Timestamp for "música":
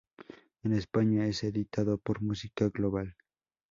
2.23-2.69